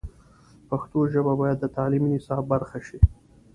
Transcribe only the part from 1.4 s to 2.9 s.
باید د تعلیمي نصاب برخه